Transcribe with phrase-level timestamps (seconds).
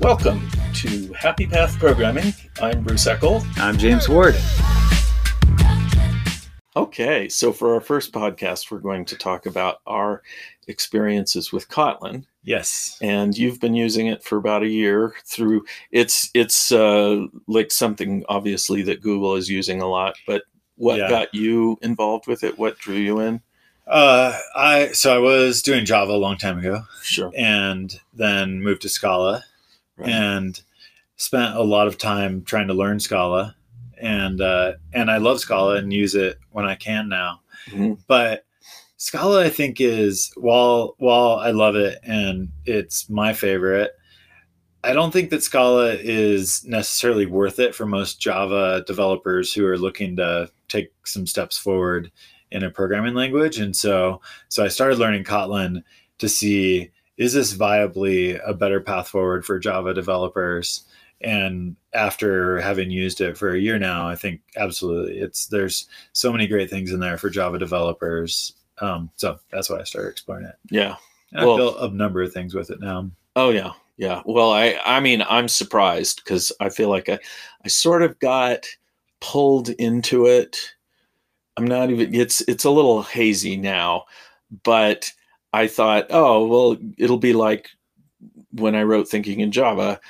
[0.00, 2.32] Welcome to Happy Path Programming.
[2.60, 3.44] I'm Bruce Eckel.
[3.58, 4.34] I'm James Ward.
[6.76, 10.22] Okay, so for our first podcast, we're going to talk about our
[10.66, 12.24] experiences with Kotlin.
[12.42, 12.98] Yes.
[13.00, 18.24] And you've been using it for about a year through it's it's uh, like something
[18.28, 20.42] obviously that Google is using a lot, but
[20.76, 21.08] what Yeah.
[21.08, 22.58] got you involved with it?
[22.58, 23.40] What drew you in?
[23.86, 27.30] Uh, I so I was doing Java a long time ago, Sure.
[27.36, 29.44] and then moved to Scala,
[29.96, 30.08] Right.
[30.10, 30.60] and
[31.16, 33.54] spent a lot of time trying to learn Scala,
[34.00, 37.40] and uh, and I love Scala and use it when I can now.
[37.68, 37.98] Mhm.
[38.06, 38.44] But
[38.96, 43.92] Scala, I think, is while while I love it and it's my favorite.
[44.82, 49.78] I don't think that Scala is necessarily worth it for most Java developers who are
[49.78, 52.10] looking to take some steps forward
[52.50, 53.58] in a programming language.
[53.58, 55.82] And so, so I started learning Kotlin
[56.18, 60.84] to see is this viably a better path forward for Java developers?
[61.20, 66.30] And after having used it for a year now, I think absolutely it's there's so
[66.32, 68.54] many great things in there for Java developers.
[68.78, 70.56] Um, so that's why I started exploring it.
[70.70, 70.96] Yeah.
[71.32, 73.10] And Well- I've built a number of things with it now.
[73.36, 74.22] Oh yeah, yeah.
[74.26, 77.18] Well, I I mean, I'm surprised because I feel like I
[77.64, 78.66] I sort of got
[79.20, 80.56] pulled into it.
[81.56, 82.14] I'm not even.
[82.14, 84.04] It's it's a little hazy now,
[84.64, 85.12] but
[85.54, 87.68] I thought, oh well, it'll be like
[88.50, 90.00] when I wrote Thinking in Java.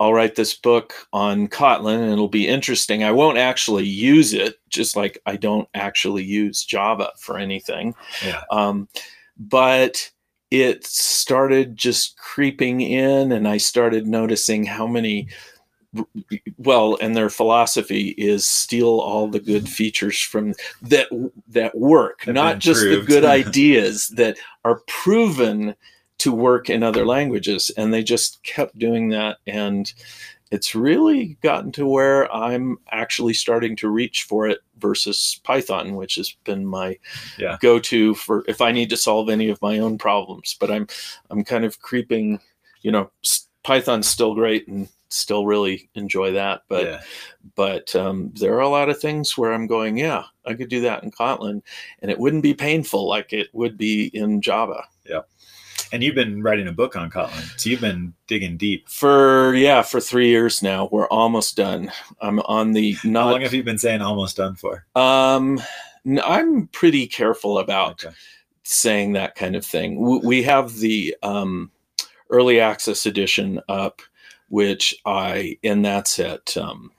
[0.00, 3.04] I'll write this book on Kotlin and it'll be interesting.
[3.04, 7.94] I won't actually use it, just like I don't actually use Java for anything.
[8.24, 8.42] Yeah.
[8.50, 8.88] Um,
[9.38, 10.10] but
[10.50, 15.28] it started just creeping in, and I started noticing how many.
[16.58, 21.08] Well, and their philosophy is steal all the good features from that
[21.48, 25.74] that work, Have not just the good ideas that are proven
[26.18, 27.70] to work in other languages.
[27.76, 29.92] And they just kept doing that, and
[30.50, 36.14] it's really gotten to where I'm actually starting to reach for it versus Python, which
[36.14, 36.98] has been my
[37.38, 37.56] Yeah.
[37.60, 40.56] go to for if I need to solve any of my own problems.
[40.58, 40.86] But I'm
[41.30, 42.40] I'm kind of creeping,
[42.82, 43.10] you know,
[43.64, 47.00] Python's still great and still really enjoy that, but yeah.
[47.54, 50.80] but um, there are a lot of things where I'm going, yeah, I could do
[50.82, 51.62] that in Kotlin,
[52.02, 54.84] and it wouldn't be painful like it would be in Java.
[55.08, 55.20] Yeah.
[55.92, 58.88] And you've been writing a book on Kotlin, so you've been digging deep.
[58.88, 61.92] For yeah, for three years now, we're almost done.
[62.20, 63.30] I'm on the How not.
[63.32, 64.84] long have you been saying almost done for?
[64.96, 65.60] Um,
[66.24, 68.14] I'm pretty careful about Okay.
[68.64, 70.00] saying that kind of thing.
[70.24, 71.70] We have the um,
[72.30, 74.02] early access edition up,
[74.48, 76.90] which I and that's at um,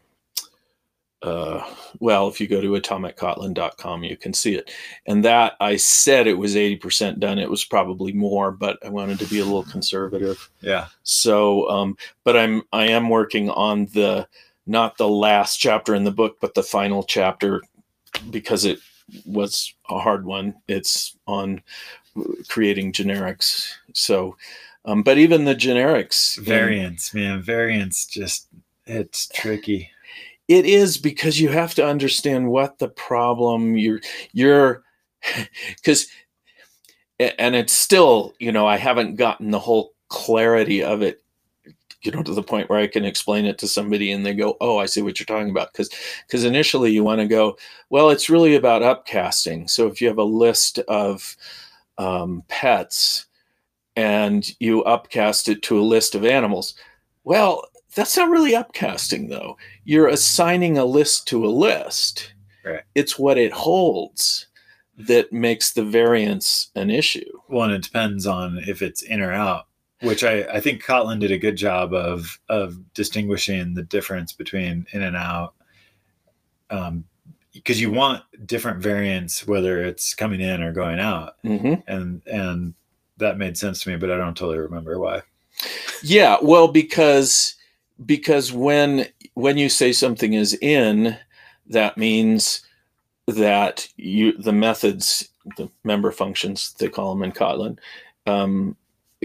[1.24, 1.64] uh,
[2.00, 4.72] well, if you go to atomickotlin.com, you can see it.
[5.08, 7.40] And that I said it was 80% done.
[7.40, 10.50] It was probably more, but I wanted to be a little conservative.
[10.62, 10.88] Yeah.
[11.04, 14.28] So, um, but I'm I am working on the
[14.68, 17.64] not the last chapter in the book, but the final chapter
[18.30, 18.80] because it
[19.26, 20.54] was a hard one.
[20.68, 21.62] It's on
[22.48, 23.72] creating generics.
[23.94, 24.38] So,
[24.88, 27.44] um, but even the generics in- Variants, man.
[27.44, 28.48] Variants just
[28.86, 29.92] it's tricky.
[30.48, 34.00] it is because you have to understand what the problem you're
[34.32, 34.84] you're
[35.76, 36.08] because
[37.20, 41.22] and it's still you know i haven't gotten the whole clarity of it
[42.04, 44.56] you know to the point where i can explain it to somebody and they go
[44.62, 45.90] oh i see what you're talking about because
[46.26, 47.58] because initially you want to go
[47.90, 51.36] well it's really about upcasting so if you have a list of
[51.98, 53.26] um, pets
[53.98, 56.76] and you upcast it to a list of animals
[57.26, 57.66] well
[57.96, 62.34] that's not really upcasting though you're assigning a list to a list.
[62.66, 62.82] Right.
[62.94, 64.48] It's what it holds
[64.98, 67.32] that makes the variance an issue.
[67.48, 69.68] Well, and it depends on if it's in or out,
[70.02, 74.86] which I, I think Kotlin did a good job of of distinguishing the difference between
[74.92, 75.54] in and out.
[76.70, 77.06] Um,
[77.54, 82.74] because you want different variants whether it's coming in or going out, hmm and and
[83.18, 85.22] that made sense to me, but I don't totally remember why.
[86.04, 87.56] Yeah, well, because
[88.06, 91.18] because when when you say something is in,
[91.68, 92.62] that means
[93.28, 97.78] that you the methods, the member functions they call them in Kotlin,
[98.26, 98.76] um,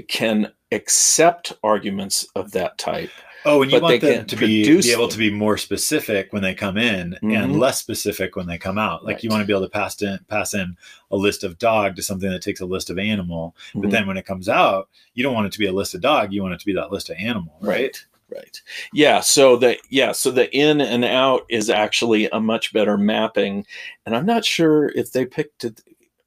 [0.08, 3.10] can accept arguments of that type.
[3.44, 6.42] Oh, and you But want them to be, be able to be more specific when
[6.42, 7.36] they come in Mhm.
[7.36, 9.04] and less specific when they come out.
[9.04, 10.76] Like you want to be able to pass in pass in
[11.10, 13.56] a list of dog to something that takes a list of animal.
[13.74, 13.90] But Mhm.
[13.90, 16.32] then when it comes out, you don't want it to be a list of dog.
[16.32, 17.80] You want it to be that list of animal, right?
[17.80, 18.62] right right
[18.94, 23.62] yeah so the yeah so the in and out is actually a much better mapping
[24.06, 25.82] and i'm not sure if they picked it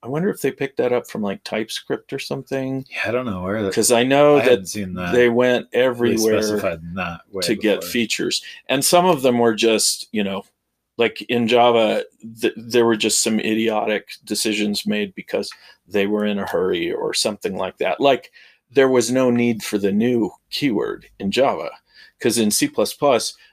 [0.06, 2.86] I wonder if they picked that up from like TypeScript or something.
[2.92, 3.66] Yeah, I don't know where.
[3.66, 5.12] Because I know I that that.
[5.14, 9.56] they went everywhere specified in that way to get features, and some of them were
[9.56, 10.46] just you know,
[10.98, 12.06] like in Java,
[12.40, 15.50] th- there were just some idiotic decisions made because
[15.88, 18.00] they were in a hurry or something like that.
[18.00, 18.32] Like
[18.70, 21.72] there was no need for the new keyword in Java
[22.20, 22.70] because in C++,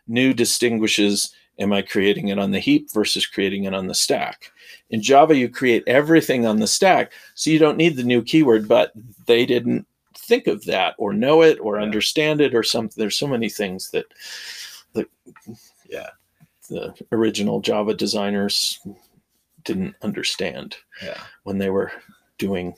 [0.07, 4.53] new distinguishes am I creating it on the heap versus creating it on the stack.
[4.93, 8.69] In Java, you create everything on the stack, so you don't need the new keyword,
[8.69, 8.93] but
[9.27, 9.87] they didn't
[10.17, 11.83] think of that or know it or Yeah.
[11.83, 12.95] understand it or something.
[13.01, 14.07] There's so many things that
[14.93, 15.07] the,
[15.89, 16.11] Yeah.
[16.69, 18.79] the original Java designers
[19.65, 21.19] didn't understand Yeah.
[21.45, 21.91] when they were
[22.39, 22.75] doing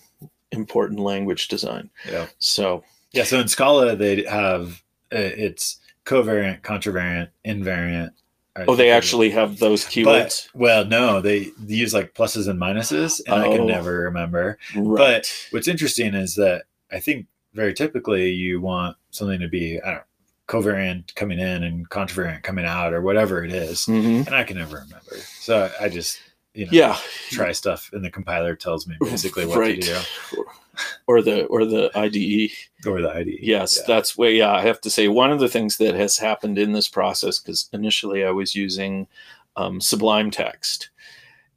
[0.53, 1.91] important language design.
[2.09, 2.29] Yeah.
[2.39, 3.25] So, Yeah.
[3.25, 4.83] So in Scala, they have
[5.13, 8.11] uh, it's covariant, contravariant, invariant.
[8.57, 10.05] I oh, they actually have those keywords.
[10.05, 13.57] But, well, no, they use like pluses and minuses, and I Oh.
[13.57, 14.59] can never remember.
[14.77, 15.27] right.
[15.51, 19.95] What's interesting is that I think very typically you want something to be I don't
[19.97, 20.01] know,
[20.47, 24.27] covariant coming in and contravariant coming out or whatever it is, Mhm.
[24.27, 25.17] and I can never remember.
[25.41, 26.21] So I just
[26.55, 26.97] you know Yeah.
[27.31, 29.81] try stuff, and the compiler tells me basically what right.
[29.81, 30.03] to
[30.33, 30.45] do.
[31.07, 32.51] Or the or the IDE.
[32.85, 33.39] or the IDE.
[33.41, 33.85] Yes, Yeah.
[33.87, 34.35] that's way.
[34.37, 37.39] Yeah, I have to say one of the things that has happened in this process
[37.39, 39.07] because initially I was using
[39.55, 40.91] um, Sublime Text,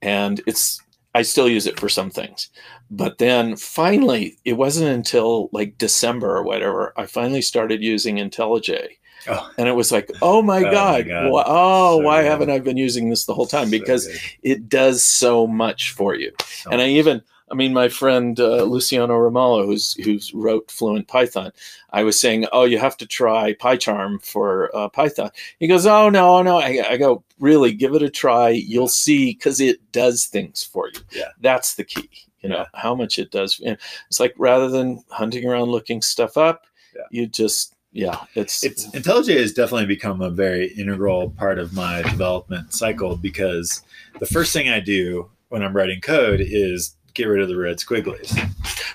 [0.04, 0.82] and it's
[1.18, 2.50] I still use it for some things,
[2.92, 8.88] but then finally it wasn't until like December or whatever I finally started using IntelliJ,
[9.30, 11.26] Oh, and it was like, oh my Oh my god, God.
[11.34, 12.32] wh- oh So why good.
[12.32, 13.70] haven't I been using this the whole time?
[13.70, 14.22] Because good.
[14.44, 16.32] it does so much for you
[16.64, 21.08] So and I even, I mean, my friend uh, Luciano Ramalho, who's who's wrote Fluent
[21.08, 21.52] Python,
[21.92, 25.32] I was saying, oh, you have to try PyCharm for uh, Python.
[25.60, 26.58] He goes, oh no, no.
[26.58, 28.50] I, I go, really, give it a try.
[28.50, 31.00] You'll see, because it does things for you.
[31.12, 31.30] Yeah.
[31.40, 32.10] that's the key.
[32.42, 33.60] You know how much it does.
[33.64, 36.66] It's like rather than hunting around looking stuff up,
[36.96, 37.02] Yeah.
[37.10, 42.02] you just, yeah, it's it's IntelliJ has definitely become a very integral part of my
[42.04, 43.82] development cycle because
[44.20, 47.78] the first thing I do when I'm writing code is get rid of the red
[47.78, 48.38] squigglies.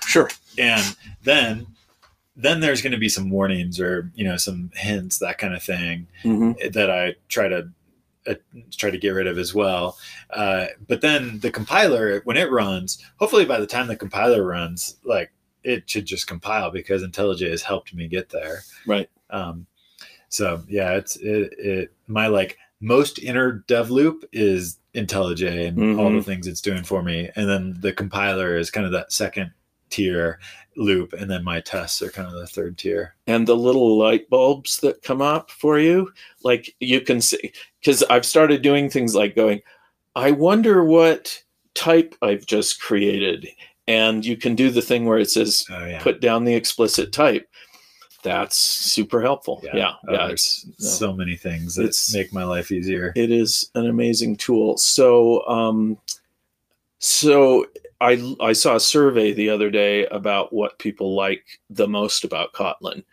[0.07, 0.29] sure.
[0.57, 1.67] And then
[2.35, 5.61] then there's going to be some warnings or you know some hints that kind of
[5.61, 7.69] thing hmm that I try to
[8.25, 8.35] uh,
[8.71, 9.97] try to get rid of as well.
[10.29, 14.95] Uh, but then the compiler, when it runs, hopefully by the time the compiler runs,
[15.03, 15.31] like
[15.63, 18.61] it should just compile because IntelliJ has helped me get there.
[18.87, 19.09] Right.
[19.29, 19.67] Um,
[20.29, 26.09] so yeah, it's it, it my like most inner dev loop is IntelliJ and all
[26.11, 26.25] the Mhm.
[26.25, 29.51] things it's doing for me, and then the compiler is kind of that second
[29.89, 30.39] tier
[30.75, 33.15] loop, and then my tests are kind of the third tier.
[33.27, 36.11] and the little light bulbs that come up for you
[36.43, 39.61] like you can see because i've started doing things like going
[40.15, 41.41] i wonder what
[41.75, 43.47] type i've just created
[43.87, 46.01] and you can do the thing where it says Oh yeah.
[46.01, 47.47] put down the explicit type
[48.23, 51.07] that's super helpful yeah yeah, Oh, it's there's no.
[51.07, 53.11] so many things that It's- make my life easier.
[53.15, 55.97] it is an amazing tool so um
[56.99, 57.65] so
[58.01, 62.53] i i saw a survey the other day about what people like the most about
[62.53, 63.03] kotlin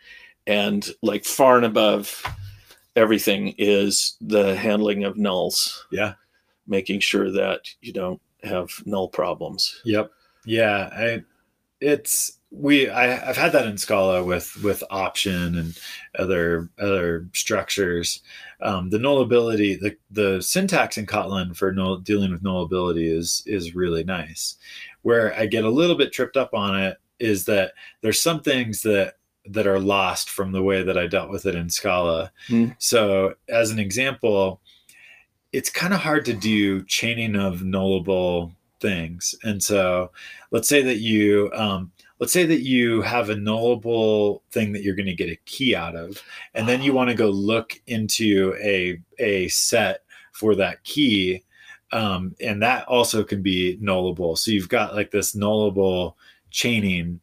[0.47, 2.23] and like far and above
[2.95, 6.13] everything is the handling of nulls Yeah.
[6.67, 10.11] making sure that you don't have null problems Yep.
[10.45, 10.89] Yeah.
[10.91, 11.23] I.
[11.81, 12.89] It's we.
[12.89, 15.77] I, I've had that in Scala with with option and
[16.17, 18.21] other other structures.
[18.61, 23.75] Um, the nullability, the the syntax in Kotlin for null, dealing with nullability is is
[23.75, 24.57] really nice.
[25.01, 28.81] Where I get a little bit tripped up on it is that there's some things
[28.83, 32.31] that that are lost from the way that I dealt with it in Scala.
[32.47, 32.69] Hmm.
[32.77, 34.61] So, as an example,
[35.51, 39.35] it's kind of hard to do chaining of nullable things.
[39.43, 40.11] And so,
[40.51, 44.95] let's say that you um, let's say that you have a nullable thing that you're
[44.95, 46.21] going to get a key out of,
[46.53, 50.01] and then you want to go look into a a set
[50.33, 51.43] for that key.
[51.93, 54.37] Um, and that also can be nullable.
[54.37, 56.13] So you've got like this nullable
[56.49, 57.19] chaining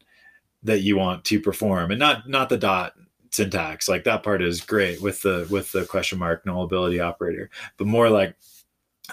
[0.63, 2.95] that you want to perform, and not not the dot
[3.31, 3.89] syntax.
[3.89, 8.11] Like that part is great with the with the question mark nullability operator, but more
[8.11, 8.35] like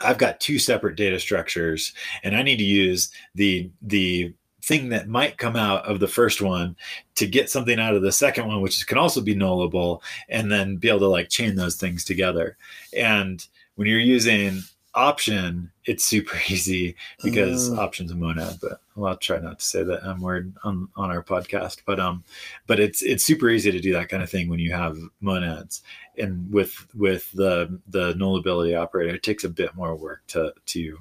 [0.01, 5.07] I've got two separate data structures, and I need to use the the thing that
[5.07, 6.75] might come out of the first one
[7.13, 10.77] to get something out of the second one, which can also be nullable, and then
[10.77, 12.57] be able to like chain those things together.
[12.97, 14.61] And when you're using
[14.95, 17.81] option, it's super easy because Uh.
[17.81, 21.11] option's a monad, but well, I'll try not to say that M word on, on
[21.11, 21.81] our podcast.
[21.85, 22.23] But um,
[22.67, 25.83] but it's it's super easy to do that kind of thing when you have monads.
[26.17, 30.97] And with with the the nullability operator, it takes a bit more work to to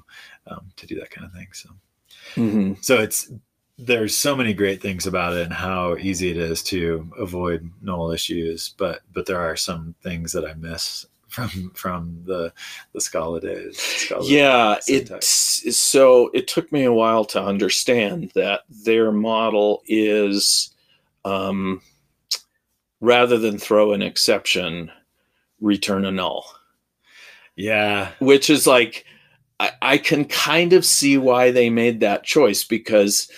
[0.47, 1.47] um, to do that kind of thing.
[1.53, 1.69] So
[2.35, 2.83] Mhm.
[2.83, 3.31] So it's
[3.77, 8.11] there's so many great things about it and how easy it is to avoid null
[8.11, 12.53] issues, but but there are some things that I miss from from the
[12.93, 13.77] the Scala days.
[13.77, 15.61] Scala Yeah, syntax.
[15.65, 20.73] it's so it took me a while to understand that their model is
[21.25, 21.81] um,
[23.01, 24.91] rather than throw an exception,
[25.59, 26.45] return a null,
[27.55, 29.05] yeah, which is like
[29.59, 33.29] I, I can kind of see why they made that choice because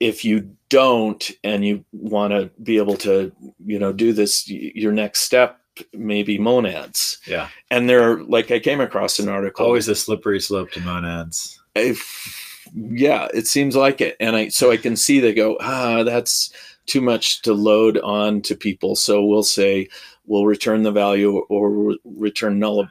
[0.00, 3.32] if you don't and you want to be able to
[3.66, 5.57] you know do this your next step
[5.92, 7.48] maybe monads yeah.
[7.70, 11.60] and they're like i came across an article Always a slippery slope to monads.
[11.74, 14.16] if, yeah, it seems like it.
[14.20, 16.52] And I so I can see they go, ah, that's
[16.86, 18.96] too much to load on to people.
[18.96, 19.88] So we'll say
[20.26, 22.88] we'll return the value or re- return null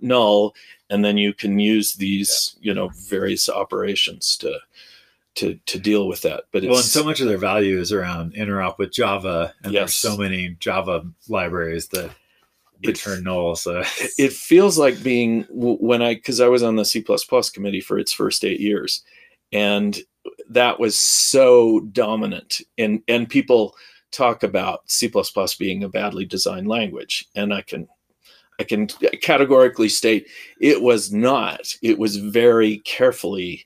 [0.00, 0.54] null,
[0.90, 4.58] and then you can use these, you know, various operations to
[5.36, 6.44] to to deal with that.
[6.52, 9.72] But it's Well, and so much of their value is around interop with Java, and
[9.72, 9.80] Yes.
[9.80, 12.10] there's so many Java libraries that
[12.82, 13.56] It- return null.
[13.56, 13.82] So
[14.18, 17.04] it feels like being when I because I was on the C
[17.54, 19.02] committee for its first eight years,
[19.52, 19.98] and
[20.50, 22.60] that was so dominant.
[22.76, 23.74] And and people
[24.10, 25.10] talk about C
[25.58, 27.86] being a badly designed language, and I can
[28.60, 28.88] I can
[29.22, 30.26] categorically state
[30.60, 31.74] it was not.
[31.82, 33.64] It was very carefully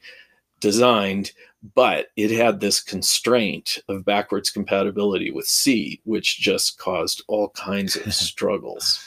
[0.60, 1.32] designed,
[1.74, 7.96] but it had this constraint of backwards compatibility with C, which just caused all kinds
[7.96, 9.04] of struggles.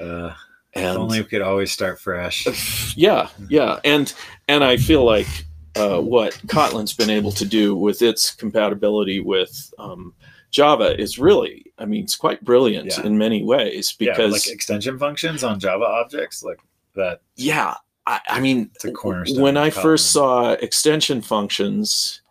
[0.00, 0.32] uh,
[0.72, 2.46] if And only we could always start fresh.
[2.96, 4.12] yeah, yeah, and
[4.48, 5.26] and I feel like
[5.76, 10.14] uh, what Kotlin's been able to do with its compatibility with um,
[10.50, 13.04] Java is really, I mean, it's quite brilliant Yeah.
[13.06, 16.58] in many ways yeah, because like extension functions on Java objects, like
[16.96, 17.20] that.
[17.36, 17.74] yeah,
[18.06, 22.22] I, I mean, It's a cornerstone when I first saw extension functions,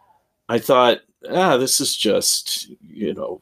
[0.50, 1.00] I thought,
[1.30, 3.42] ah, this is just you know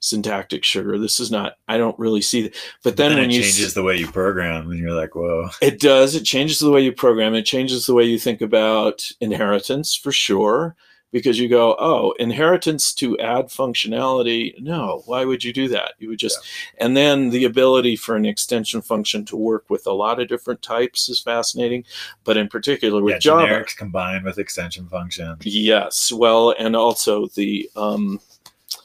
[0.00, 0.98] syntactic sugar.
[0.98, 1.56] This is not.
[1.68, 2.42] I don't really see.
[2.42, 2.56] That.
[2.82, 5.14] But then, then when it you changes s- the way you program, and you're like,
[5.14, 5.48] whoa.
[5.60, 6.14] It does.
[6.14, 7.34] It changes the way you program.
[7.34, 10.74] It changes the way you think about inheritance for sure.
[11.12, 14.58] Because you go, oh, inheritance to add functionality.
[14.58, 15.92] No, why would you do that?
[15.98, 16.38] You would just,
[16.78, 20.62] and then the ability for an extension function to work with a lot of different
[20.62, 21.84] types is fascinating.
[22.24, 27.26] But in particular with yeah, Java, generics combined with extension function yes, well, and also
[27.28, 28.20] the um,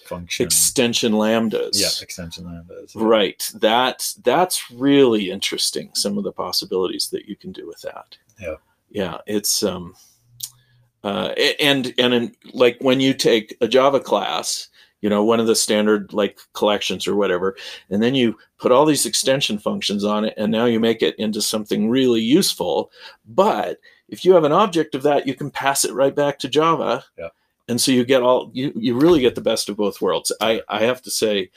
[0.07, 0.45] function.
[0.45, 1.71] extension lambdas.
[1.73, 2.91] yeah, extension lambdas.
[2.95, 3.51] Right.
[3.55, 5.91] That that's really interesting.
[5.93, 8.17] Some of the possibilities that you can do with that.
[8.39, 8.55] Yeah.
[8.89, 9.17] Yeah.
[9.25, 9.95] It's um
[11.03, 14.67] uh and and in, like when you take a Java class,
[15.01, 17.55] you know, one of the standard like collections or whatever,
[17.89, 21.15] and then you put all these extension functions on it, and now you make it
[21.19, 22.91] into something really useful.
[23.27, 26.49] But if you have an object of that, you can pass it right back to
[26.49, 27.03] Java.
[27.17, 27.29] Yeah.
[27.67, 30.31] And so you get all you, you really get the best of both worlds.
[30.41, 31.51] I, I have to say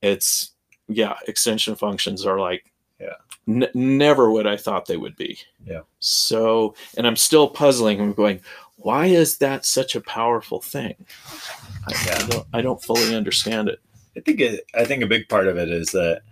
[0.00, 0.52] it's
[0.88, 2.64] yeah, extension functions are like
[3.00, 3.14] Yeah.
[3.46, 5.38] n- never what I thought they would be.
[5.66, 5.80] Yeah.
[5.98, 8.00] So, and I'm still puzzling.
[8.00, 8.40] I'm going,
[8.82, 10.94] why is that such a powerful thing?
[11.86, 13.78] I, I don't, I don't fully understand it.
[14.16, 16.22] I think it, I think a big part of it is that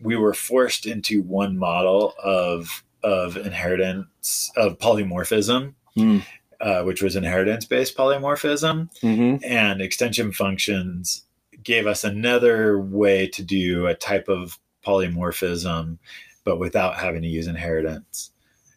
[0.00, 6.18] we were forced into one model of of inheritance of polymorphism, Hmm.
[6.60, 9.42] uh, which was inheritance based polymorphism, Mm-hmm.
[9.44, 11.24] and extension functions
[11.62, 15.98] gave us another way to do a type of polymorphism,
[16.44, 18.30] but without having to use inheritance.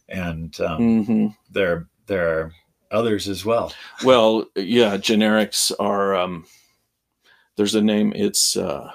[0.10, 1.28] And um, Mm-hmm.
[1.52, 2.52] there there are
[2.94, 3.74] others as well.
[4.04, 6.16] Well, yeah, generics are.
[6.16, 6.46] Um,
[7.56, 8.14] there's a name.
[8.16, 8.92] It's uh,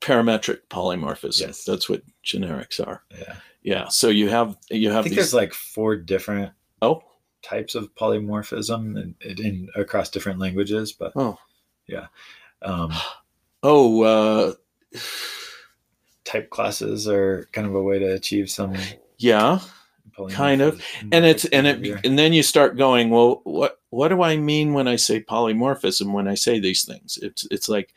[0.00, 1.40] parametric polymorphism.
[1.40, 1.64] Yes.
[1.64, 3.02] That's what generics are.
[3.10, 3.88] Yeah, Yeah.
[3.88, 5.00] So you have you have.
[5.00, 5.16] I think these.
[5.16, 6.52] there's like four different
[6.82, 7.02] oh,
[7.42, 11.38] types of polymorphism in, in across different languages, but oh,
[11.86, 12.06] yeah.
[12.62, 12.92] um,
[13.62, 14.02] oh.
[14.02, 14.54] Uh,
[16.24, 18.76] type classes are kind of a way to achieve some
[19.18, 19.58] yeah.
[20.28, 20.82] Kind of.
[21.12, 24.72] and it's and it and then you start going well what what do i mean
[24.74, 27.94] when i say polymorphism when i say these things it's it's like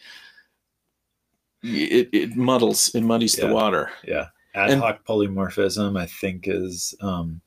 [1.61, 3.47] it, it muddles it muddies Yeah.
[3.47, 7.41] the water yeah ad and- hoc polymorphism i think is um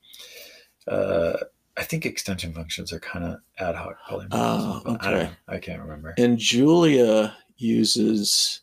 [0.87, 1.37] uh
[1.77, 5.11] i think extension functions are kind of ad hoc polymorphism I, don't okay.
[5.23, 5.29] know.
[5.47, 8.61] I can't remember and julia uses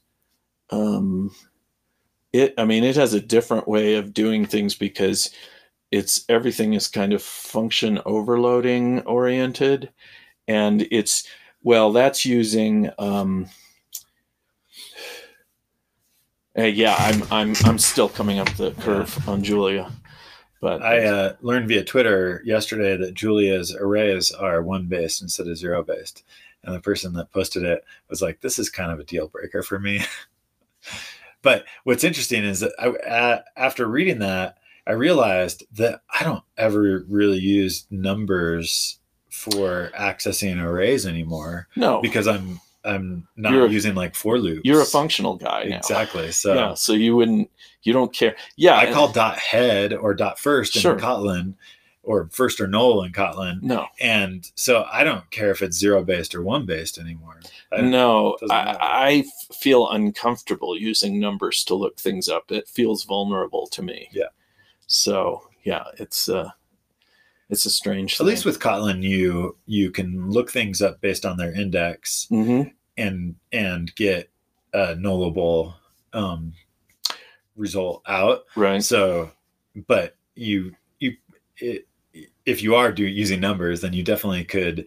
[0.70, 1.30] um
[2.32, 5.30] it i mean it has a different way of doing things because
[5.94, 9.90] it's everything is kind of function overloading oriented
[10.48, 11.28] and it's
[11.62, 13.46] well that's using um
[16.58, 19.90] uh, yeah i'm i'm i'm still coming up the curve on julia
[20.60, 25.58] But I uh, learned via Twitter yesterday that Julia's arrays are one based instead of
[25.58, 26.24] zero based.
[26.62, 29.62] And the person that posted it was like, this is kind of a deal breaker
[29.62, 30.00] for me.
[31.42, 34.56] but what's interesting is that I, uh, after reading that,
[34.86, 38.98] I realized that I don't ever really use numbers
[39.30, 44.60] for accessing arrays anymore no, because I'm I'm not You're using like for loops.
[44.64, 45.78] you're a functional guy now.
[45.78, 46.30] exactly.
[46.32, 47.50] So yeah, so you wouldn't,
[47.82, 48.36] you don't care.
[48.56, 50.92] Yeah, I and- call dot head or dot first Sure.
[50.92, 51.54] in Kotlin,
[52.02, 56.04] or first or null in Kotlin, no, and so I don't care if it's zero
[56.04, 57.40] based or one based anymore.
[57.72, 58.36] I- no.
[58.50, 58.76] I.
[58.80, 59.24] I
[59.54, 62.52] feel uncomfortable using numbers to look things up.
[62.52, 64.08] It feels vulnerable to me.
[64.12, 64.26] Yeah.
[64.86, 66.50] So yeah, it's uh,
[67.50, 68.20] it's a strange.
[68.20, 72.62] At least with Kotlin, you you can look things up based on their index hmm
[72.96, 74.30] and and get
[74.72, 75.74] a nullable
[76.12, 76.52] um,
[77.56, 78.44] result out.
[78.56, 78.82] right.
[78.82, 79.30] So,
[79.86, 81.16] but you you
[81.58, 81.86] it,
[82.46, 84.86] if you are do using numbers, then you definitely could.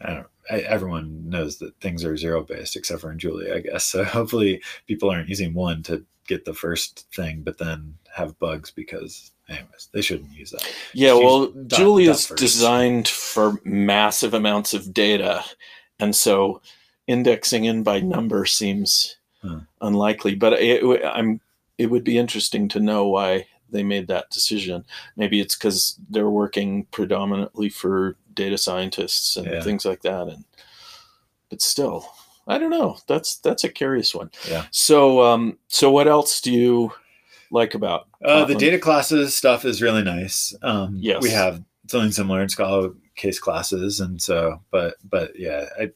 [0.00, 0.26] I don't.
[0.50, 3.84] I, everyone knows that things are zero based except for in Julia, I guess.
[3.84, 8.70] So hopefully people aren't using one to get the first thing, but then have bugs
[8.70, 10.70] because, anyways, they shouldn't use that.
[10.92, 15.44] Yeah, use well, dot- Julia's designed for massive amounts of data,
[15.98, 16.60] and so
[17.06, 19.60] indexing in by number seems Huh.
[19.80, 20.36] unlikely.
[20.36, 21.40] But it, I'm
[21.78, 24.84] it would be interesting to know why they made that decision.
[25.16, 29.60] Maybe it's because they're working predominantly for data scientists and Yeah.
[29.62, 30.28] things like that.
[30.28, 30.44] And
[31.50, 32.14] but still,
[32.46, 32.98] I don't know.
[33.06, 34.30] That's that's a curious one.
[34.48, 34.66] Yeah.
[34.70, 36.92] So um, so what else do you
[37.50, 40.54] like about Uh, the data classes stuff is really nice.
[40.62, 41.22] Um, Yes.
[41.22, 45.90] we have something similar in Scala case classes, and so, but but yeah, I,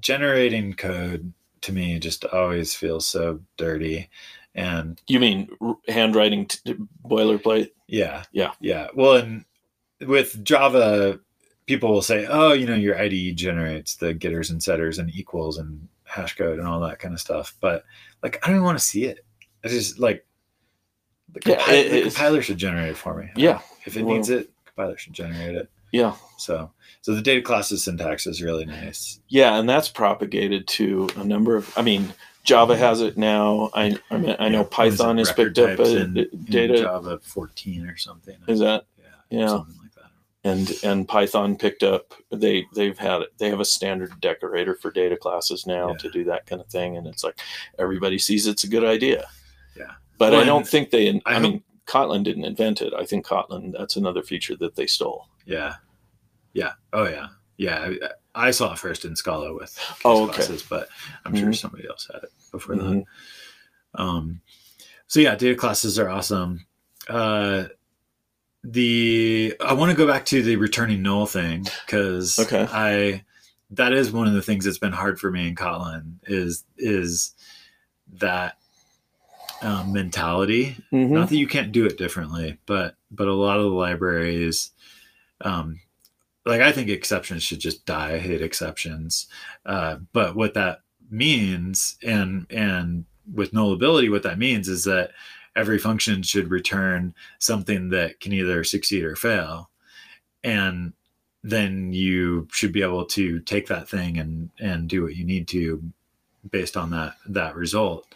[0.00, 1.32] generating code
[1.62, 4.08] to me just always feels so dirty,
[4.54, 6.74] and You mean r- handwriting t-
[7.06, 7.70] boilerplate?
[7.86, 8.52] yeah, Yeah.
[8.60, 8.88] yeah.
[8.94, 9.44] Well, and
[10.00, 11.20] with Java,
[11.66, 15.58] people will say, "Oh, you know, your IDE generates the getters and setters and equals
[15.58, 17.84] and hash code and all that kind of stuff," but
[18.22, 19.24] like, I don't even want to see it.
[19.64, 20.26] I just like
[21.32, 23.30] the, Yeah, compi- it- the compiler should generate it for me.
[23.36, 23.60] Yeah.
[23.86, 25.70] if it Well- needs it, compiler should generate it.
[25.92, 26.14] Yeah.
[26.38, 29.20] So, so the data classes syntax is really nice.
[29.28, 31.72] Yeah, and that's propagated to a number of.
[31.76, 32.12] I mean,
[32.42, 32.82] Java mm-hmm.
[32.82, 33.70] has it now.
[33.74, 36.14] I I, mean, I know Yeah, what is it, Python has picked up a, in-
[36.14, 36.76] d- in.
[36.76, 38.36] Java 14 or something.
[38.48, 38.86] Is that
[39.30, 39.62] yeah, yeah?
[40.44, 40.84] Something like that.
[40.84, 42.14] And and Python picked up.
[42.30, 43.22] They they've had.
[43.38, 45.96] They have a standard decorator for data classes now Yeah.
[45.98, 46.96] to do that kind of thing.
[46.96, 47.38] And it's like
[47.78, 49.26] everybody sees it's a good idea.
[49.76, 49.92] Yeah.
[50.18, 51.08] But Well, I don't think they.
[51.26, 52.92] I, I mean, Kotlin didn't invent it.
[52.94, 53.72] I think Kotlin.
[53.76, 55.28] That's another feature that they stole.
[55.46, 55.74] Yeah,
[56.52, 56.72] yeah.
[56.92, 57.90] Oh yeah, yeah.
[58.34, 60.34] I, I saw it first in Scala with Oh, okay.
[60.34, 60.88] classes, but
[61.24, 61.56] I'm sure Mhm.
[61.56, 63.04] somebody else had it before Mhm.
[63.94, 64.00] that.
[64.02, 64.40] Um,
[65.06, 66.66] so yeah, data classes are awesome.
[67.08, 67.64] Uh,
[68.64, 72.66] the I want to go back to the returning null thing because Okay.
[72.70, 73.22] I
[73.70, 77.34] that is one of the things that's been hard for me in Kotlin is is
[78.14, 78.56] that
[79.62, 81.10] um, mentality Mhm.
[81.10, 84.70] not that you can't do it differently but but a lot of the libraries
[85.40, 85.80] um
[86.44, 89.26] like i think exceptions should just die i hate exceptions
[89.64, 95.12] uh but what that means and and with nullability what that means is that
[95.56, 99.70] every function should return something that can either succeed or fail
[100.42, 100.92] and
[101.42, 105.46] then you should be able to take that thing and and do what you need
[105.48, 105.82] to
[106.50, 108.06] based on that that result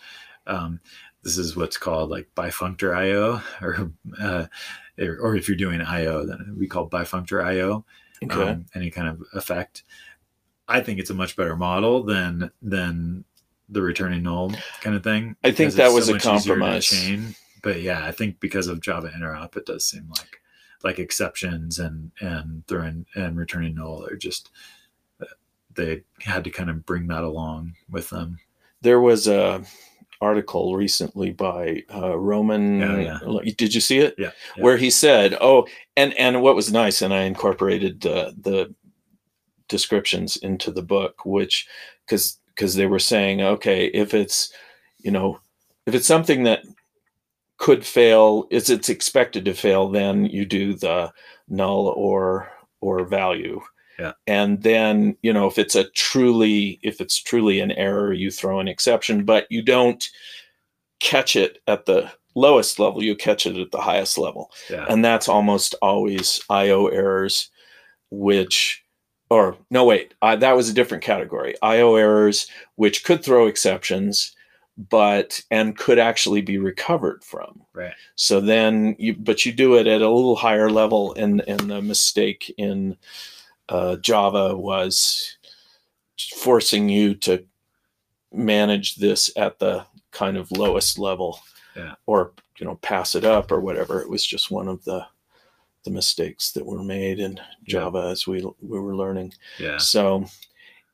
[0.46, 0.80] um,
[1.22, 4.46] this is what's called like bifunctor IO, or uh,
[4.98, 7.84] or if you're doing IO, then we call bifunctor IO
[8.20, 8.50] Okay.
[8.50, 9.84] um, any kind of effect.
[10.66, 13.24] I think it's a much better model than than
[13.68, 15.36] the returning null kind of thing.
[15.44, 16.86] I think that was a easier to compromise.
[16.86, 17.34] Chain.
[17.62, 20.40] But yeah, I think because of Java interop, it does seem like
[20.84, 24.50] like exceptions and and throwing and returning null are just
[25.20, 25.26] uh,
[25.74, 28.38] they had to kind of bring that along with them.
[28.80, 29.62] there was a
[30.20, 32.82] article recently by uh, Roman.
[32.82, 33.52] Oh, yeah.
[33.56, 34.14] Did you see it?
[34.18, 34.62] Yeah, yeah.
[34.62, 38.74] Where he said, "Oh, and and what was nice, and I incorporated uh, the
[39.68, 41.68] descriptions into the book, which
[42.06, 44.52] because because they were saying, okay, if it's
[44.98, 45.38] you know
[45.86, 46.64] if it's something that
[47.56, 51.12] could fail, is it's expected to fail, then you do the
[51.48, 53.60] null or or value."
[53.98, 54.12] Yeah.
[54.26, 58.60] And then, you know, if it's a truly, if it's truly an error, you throw
[58.60, 60.08] an exception, but you don't
[61.00, 64.52] catch it at the lowest level, you catch it at the highest level.
[64.70, 64.86] Yeah.
[64.88, 67.50] And that's almost always IO errors,
[68.10, 68.84] which,
[69.30, 71.54] or no, wait, uh, that was a different category.
[71.62, 74.34] IO errors, which could throw exceptions,
[74.90, 77.62] but and could actually be recovered from.
[77.74, 77.92] Right.
[78.14, 81.82] So then you, but you do it at a little higher level, and and the
[81.82, 82.96] mistake in
[83.68, 85.36] uh, Java was
[86.36, 87.44] forcing you to
[88.32, 91.40] manage this at the kind of lowest level,
[91.76, 91.94] Yeah.
[92.06, 94.00] or you know pass it up or whatever.
[94.00, 95.06] It was just one of the
[95.88, 97.44] the mistakes that were made in Yeah.
[97.66, 99.32] Java as we we were learning.
[99.58, 99.78] Yeah.
[99.78, 100.26] So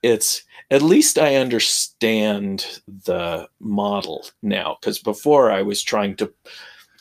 [0.02, 6.33] it's at least I understand the model now because before I was trying to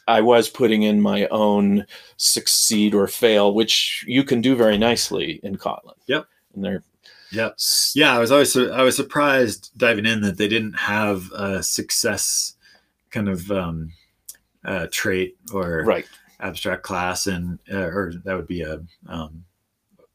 [0.07, 1.85] I was putting in my own
[2.17, 5.95] succeed or fail, which you can do very nicely in Kotlin.
[6.07, 6.25] Yep.
[6.55, 6.83] And they're
[7.31, 7.57] Yep.
[7.95, 12.55] Yeah, I was always I was surprised diving in that they didn't have a success
[13.09, 13.91] kind of um,
[14.65, 16.05] uh, trait or right.
[16.43, 19.43] Abstract class, and uh, or that would be a um,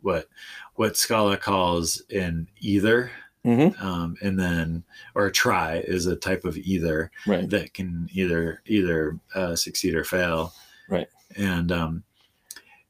[0.03, 0.29] what
[0.75, 3.11] what Scala calls an either,
[3.45, 7.49] hmm um, and then or a try is a type of either Right.
[7.51, 10.53] that can either either uh, succeed or fail.
[10.89, 11.09] Right.
[11.37, 12.05] And um,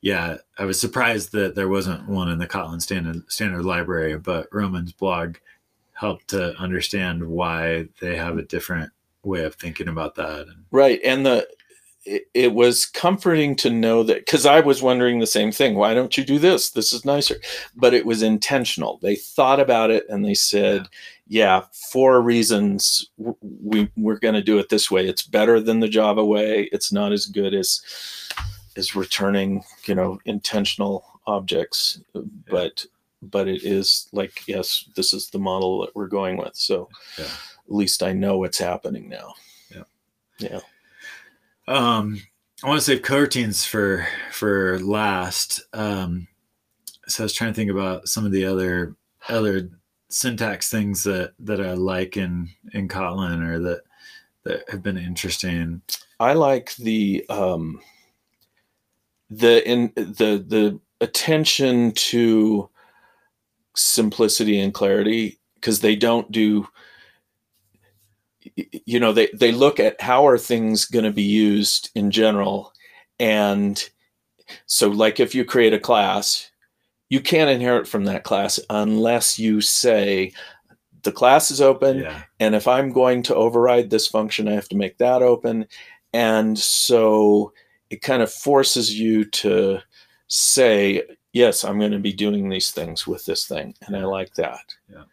[0.00, 4.48] yeah, I was surprised that there wasn't one in the Kotlin standard standard library, but
[4.52, 5.36] Roman's blog
[5.92, 8.92] helped to understand why they have a different
[9.24, 10.46] way of thinking about that.
[10.70, 11.00] Right.
[11.04, 11.48] And the
[12.08, 15.74] it, it was comforting to know that because I was wondering the same thing.
[15.74, 16.70] Why don't you do this?
[16.70, 17.36] This is nicer.
[17.76, 18.98] But it was intentional.
[19.02, 20.88] They thought about it and they said,
[21.26, 25.06] yeah, for reasons we we're going to do it this way.
[25.06, 26.68] It's better than the Java way.
[26.72, 27.82] It's not as good as
[28.76, 32.00] as returning, you know, intentional objects,
[32.50, 32.86] but
[33.20, 36.56] but it is like yes, this is the model that we're going with.
[36.56, 37.24] So Yeah.
[37.26, 39.34] at least I know what's happening now.
[39.74, 39.82] Yeah.
[40.38, 40.60] Yeah.
[41.68, 42.22] Um,
[42.64, 45.60] I want to save coroutines for for last.
[45.74, 46.26] Um,
[47.06, 48.96] so I was trying to think about some of the other
[49.28, 49.68] other
[50.08, 53.82] syntax things that that I like in in Kotlin or that
[54.44, 55.82] that have been interesting.
[56.18, 57.80] I like the um,
[59.28, 62.70] the in the the attention to
[63.76, 66.66] simplicity and clarity because they don't do
[68.86, 72.72] you know they they look at how are things going to be used in general
[73.20, 73.90] and
[74.66, 76.50] so like if you create a class
[77.08, 80.32] you can't inherit from that class unless you say
[81.02, 84.68] the class is open Yeah, and if I'm going to override this function, I have
[84.70, 85.66] to make that open.
[86.12, 87.52] And so
[87.90, 89.80] it kind of forces you to
[90.26, 93.74] say, yes, I'm going to be doing these things with this thing.
[93.86, 94.74] And I like that.
[94.90, 95.04] Yeah.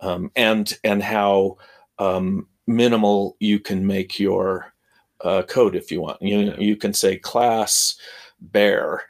[0.00, 1.56] Um, and, and how
[1.98, 4.72] um, minimal you can make your
[5.22, 6.22] uh, code if you want.
[6.22, 7.96] You, you can say class
[8.40, 9.02] bear.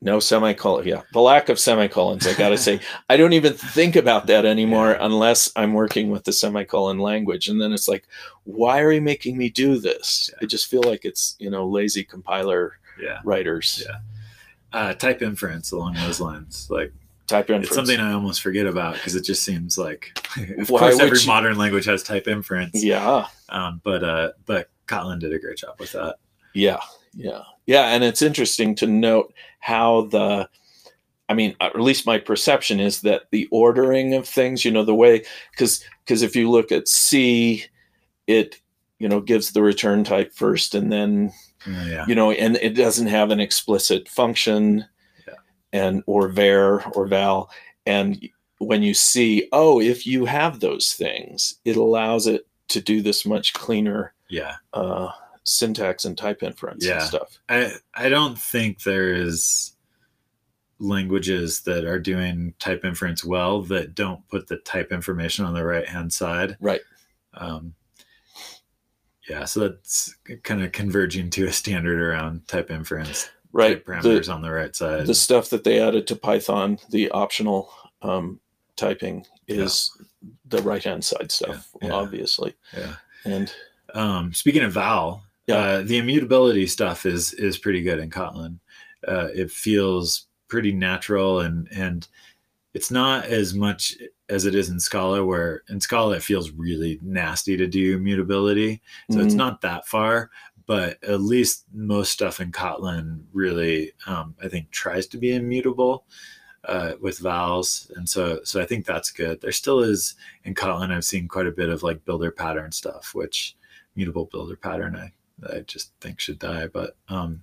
[0.00, 0.86] No semicolon.
[0.86, 1.02] Yeah.
[1.12, 4.90] The lack of semicolons, I got to say, I don't even think about that anymore
[4.92, 5.04] Yeah.
[5.04, 7.48] unless I'm working with the semicolon language.
[7.48, 8.06] And then it's like,
[8.44, 10.30] why are you making me do this?
[10.32, 10.38] Yeah.
[10.42, 13.18] I just feel like it's, you know, lazy compiler yeah.
[13.24, 13.84] writers.
[13.84, 13.96] Yeah.
[14.72, 16.92] Uh, type inference along those lines, like
[17.28, 17.66] Type inference.
[17.66, 20.18] it's something I almost forget about because it just seems like,
[20.58, 22.82] of Why course, every you- modern language has type inference.
[22.82, 23.26] Yeah.
[23.50, 26.16] Um, but uh, but Kotlin did a great job with that.
[26.54, 26.80] Yeah.
[27.14, 27.42] Yeah.
[27.66, 27.94] Yeah.
[27.94, 30.48] And it's interesting to note how the,
[31.28, 34.94] I mean, at least my perception is that the ordering of things, you know, the
[34.94, 37.64] way, because because if you look at C,
[38.26, 38.56] it
[38.98, 41.30] you know gives the return type first, and then
[41.66, 42.04] Uh, yeah.
[42.08, 44.86] you know, and it doesn't have an explicit function.
[45.72, 47.50] And or var or val,
[47.86, 48.28] and
[48.58, 53.24] when you see, oh, if you have those things, it allows it to do this
[53.24, 54.56] much cleaner Yeah.
[54.72, 55.10] uh,
[55.44, 56.98] syntax and type inference Yeah.
[56.98, 57.38] and stuff.
[57.48, 59.74] I I don't think there is
[60.80, 65.64] languages that are doing type inference well that don't put the type information on the
[65.64, 66.56] right hand side.
[66.60, 66.80] Right.
[67.34, 67.74] Um,
[69.28, 73.28] yeah, so that's kind of converging to a standard around type inference.
[73.52, 73.84] Right.
[73.84, 75.06] Parameters The, on the right side.
[75.06, 78.40] the stuff that they added to Python, the optional um,
[78.76, 79.90] typing, is
[80.48, 81.88] the right hand side stuff, Yeah.
[81.88, 81.94] Yeah.
[81.94, 82.54] obviously.
[82.76, 82.94] yeah.
[83.24, 83.52] And
[83.94, 85.56] Um, speaking of Val, Yeah.
[85.56, 88.58] uh, the immutability stuff is is pretty good in Kotlin.
[89.06, 92.06] Uh, it feels pretty natural and and
[92.74, 93.96] it's not as much
[94.28, 98.82] as it is in Scala, where in Scala it feels really nasty to do mutability.
[99.10, 99.38] So it's Mhm.
[99.38, 100.30] not that far,
[100.68, 106.04] but at least most stuff in Kotlin really, um, I think, tries to be immutable
[106.64, 109.40] uh, with vals, and so so I think that's good.
[109.40, 110.92] There still is in Kotlin.
[110.92, 113.56] I've seen quite a bit of like builder pattern stuff, which
[113.96, 115.12] mutable builder pattern I
[115.56, 116.66] I just think should die.
[116.66, 117.42] But um,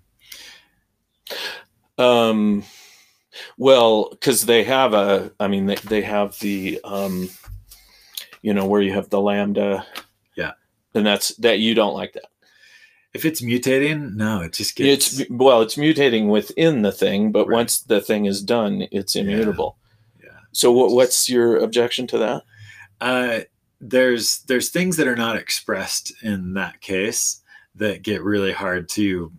[1.98, 2.64] Um,
[3.58, 7.30] well, because they have a, I mean, they, they have the, um,
[8.42, 9.86] you know, where you have the lambda.
[10.36, 10.52] Yeah.
[10.94, 12.26] and that's that you don't like that.
[13.16, 15.20] If it's mutating, no, it just gets.
[15.20, 17.56] It's well, it's mutating within the thing, but Right.
[17.56, 19.78] once the thing is done, it's immutable.
[20.22, 20.30] yeah.
[20.52, 22.44] So, what, what's your objection to that?
[23.02, 23.40] Uh,
[23.82, 27.42] there's there's things that are not expressed in that case
[27.76, 29.32] that get really hard to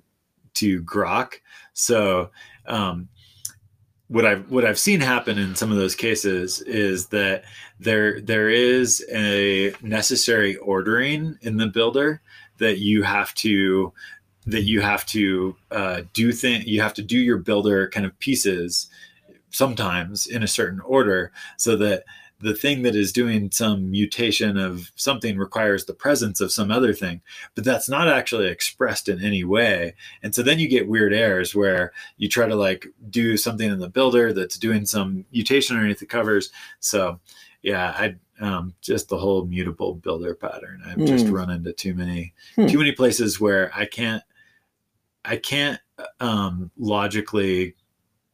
[0.54, 1.34] to grok.
[1.74, 2.30] So
[2.66, 3.08] um,
[4.08, 7.44] what I've what I've seen happen in some of those cases is that
[7.80, 12.22] there there is a necessary ordering in the builder
[12.58, 13.92] that you have to
[14.48, 18.18] that you have to uh, do thing you have to do your builder kind of
[18.18, 18.88] pieces
[19.50, 22.04] sometimes in a certain order so that
[22.40, 26.92] the thing that is doing some mutation of something requires the presence of some other
[26.92, 27.22] thing,
[27.54, 29.94] but that's not actually expressed in any way.
[30.22, 33.78] And so then you get weird errors where you try to like do something in
[33.78, 36.50] the builder that's doing some mutation underneath the covers.
[36.80, 37.20] So
[37.62, 40.82] yeah, I um, just the whole mutable builder pattern.
[40.86, 41.34] I've just Hmm.
[41.34, 42.66] run into too many Hmm.
[42.66, 44.22] too many places where I can't
[45.24, 45.80] I can't
[46.20, 47.74] um, logically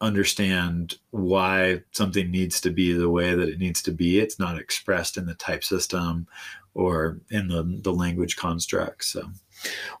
[0.01, 4.19] understand why something needs to be the way that it needs to be.
[4.19, 6.27] It's not expressed in the type system
[6.73, 9.05] or in the the language construct.
[9.05, 9.29] So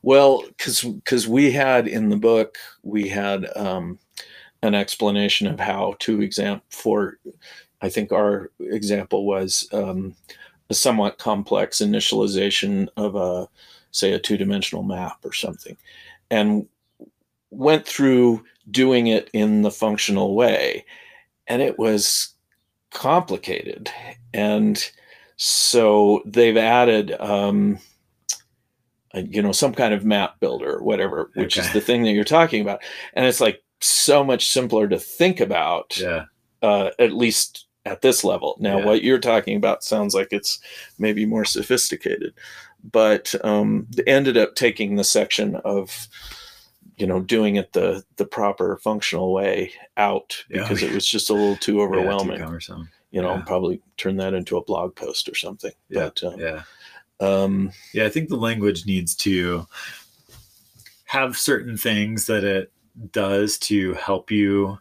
[0.01, 3.97] Well, because because we had in the book we had um,
[4.61, 7.17] an explanation of how to exam for.
[7.83, 10.15] I think our example was um,
[10.69, 13.49] a somewhat complex initialization of a
[13.91, 15.75] say a two dimensional map or something,
[16.31, 16.65] and
[17.51, 20.85] went through doing it in the functional way,
[21.45, 22.29] and it was
[22.91, 23.91] complicated,
[24.33, 24.89] and
[25.35, 27.13] so they've added.
[27.19, 27.79] Um,
[29.15, 32.13] uh, you know some kind of map builder or whatever which is the thing that
[32.13, 32.81] you're talking about
[33.13, 36.25] and it's like so much simpler to think about yeah,
[36.63, 38.85] uh, at least at this level now Yeah.
[38.85, 40.59] what you're talking about sounds like it's
[40.97, 42.33] maybe more sophisticated
[42.91, 46.07] but um, they ended up taking the section of
[46.97, 50.61] you know doing it the the proper functional way out Yeah.
[50.61, 53.41] because it was just a little too yeah, overwhelming too you know yeah.
[53.45, 56.63] probably turn that into a blog post or something Yeah, but um, yeah.
[57.19, 59.67] um, Yeah, I think the language needs to
[61.05, 62.71] have certain things that it
[63.11, 64.77] does to help you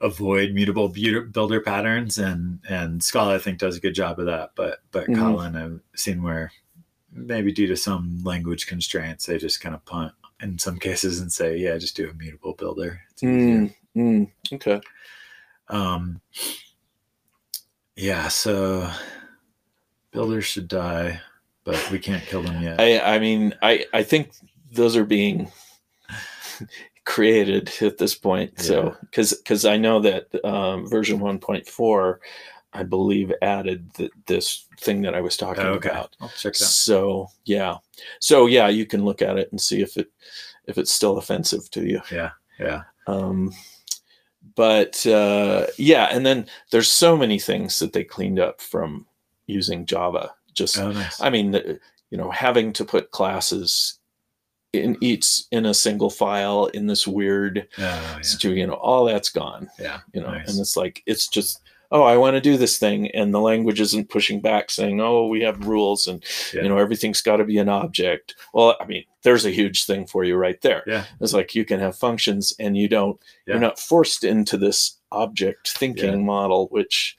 [0.00, 4.50] avoid mutable builder patterns and and Scala I think does a good job of that
[4.54, 5.16] but but Mhm.
[5.16, 6.52] Kotlin I've seen where
[7.10, 11.32] maybe due to some language constraints they just kind of punt in some cases and
[11.32, 13.00] say yeah just do a mutable builder.
[13.10, 14.80] It's mm, mm, okay.
[15.68, 16.20] Um
[17.96, 18.90] yeah so
[20.10, 21.20] builders should die
[21.64, 22.80] but we can't kill them yet.
[22.80, 24.30] I, I mean, I, I think
[24.70, 25.50] those are being
[27.06, 28.60] created at this point.
[28.60, 32.20] So, because because I know that um, version one point four,
[32.74, 36.14] I believe, added th- this thing that I was talking Oh, okay about.
[36.20, 37.76] I'll check it out So yeah,
[38.20, 40.10] so yeah, you can look at it and see if it
[40.66, 42.02] if it's still offensive to you.
[42.12, 42.82] yeah yeah.
[43.06, 43.52] Um,
[44.54, 49.06] but uh, yeah, and then there's so many things that they cleaned up from
[49.46, 50.34] using Java.
[50.54, 51.78] Just oh nice I mean, the-
[52.10, 53.98] you know, having to put classes
[54.82, 58.20] in each in a single file in this weird oh, yeah.
[58.20, 59.68] situation, you know, all that's gone.
[59.78, 60.50] yeah You know, Nice.
[60.50, 61.60] and it's like it's just
[61.92, 65.28] oh, I want to do this thing, and the language isn't pushing back, saying oh,
[65.28, 66.62] we have rules, and Yeah.
[66.62, 68.34] you know, everything's got to be an object.
[68.52, 70.82] Well, I mean, there's a huge thing for you right there.
[70.86, 71.04] Yeah.
[71.20, 73.54] It's like you can have functions, and you don't Yeah.
[73.54, 77.16] you're not forced into this object thinking model, which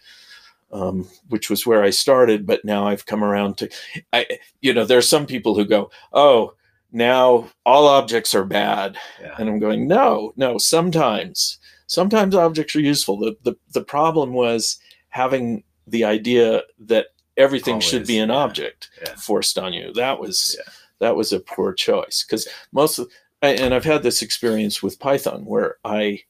[0.72, 3.70] um, which was where I started, but now I've come around to,
[4.12, 4.28] I,
[4.60, 6.56] you know, there are some people who go, oh,
[6.98, 10.58] now all objects are bad, yeah and I'm going, no, no.
[10.58, 13.18] Sometimes, sometimes objects are useful.
[13.18, 14.80] The the the problem was
[15.10, 17.08] having the idea that
[17.38, 19.16] everything should be an yeah, object yeah.
[19.16, 19.94] forced on you.
[19.94, 20.60] That was
[21.00, 23.10] that was a poor choice because most of,
[23.42, 26.22] and I've had this experience with Python where I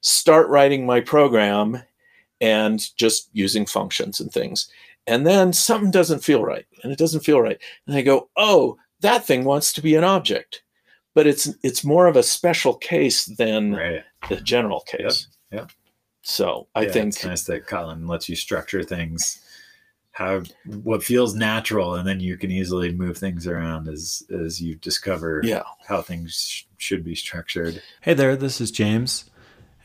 [0.00, 1.82] start writing my program
[2.40, 4.68] and just using functions and things.
[5.06, 7.58] And then something doesn't feel right and it doesn't feel right.
[7.86, 10.62] And I go, oh, that thing wants to be an object.
[11.14, 15.28] But it's it's more of a special case than right the general case.
[15.50, 15.70] yep.
[16.22, 19.40] So I Yeah, think it's nice that Kotlin lets you structure things
[20.12, 24.74] how what feels natural and then you can easily move things around as as you
[24.76, 25.62] discover yeah.
[25.86, 27.82] how things sh- should be structured.
[28.00, 29.30] Hey there, this is James.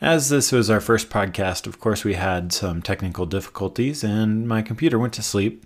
[0.00, 4.60] As this was our first podcast, of course, we had some technical difficulties and my
[4.62, 5.64] computer went to sleep.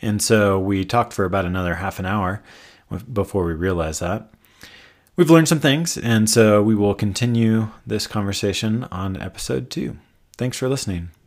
[0.00, 2.42] And so we talked for about another half an hour w-
[2.98, 4.30] before we realize that.
[5.16, 9.98] We've learned some things, and so we will continue this conversation on episode two.
[10.36, 11.10] Thanks for listening.